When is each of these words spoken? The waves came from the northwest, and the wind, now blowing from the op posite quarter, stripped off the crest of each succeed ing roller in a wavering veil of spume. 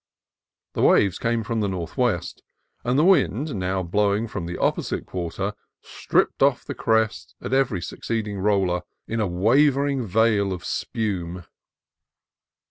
The 0.73 0.81
waves 0.81 1.19
came 1.19 1.43
from 1.43 1.59
the 1.59 1.67
northwest, 1.67 2.41
and 2.83 2.97
the 2.97 3.05
wind, 3.05 3.53
now 3.53 3.83
blowing 3.83 4.27
from 4.27 4.47
the 4.47 4.57
op 4.57 4.77
posite 4.77 5.05
quarter, 5.05 5.53
stripped 5.83 6.41
off 6.41 6.65
the 6.65 6.73
crest 6.73 7.35
of 7.39 7.53
each 7.71 7.85
succeed 7.85 8.27
ing 8.27 8.39
roller 8.39 8.81
in 9.07 9.19
a 9.19 9.27
wavering 9.27 10.03
veil 10.07 10.53
of 10.53 10.65
spume. 10.65 11.45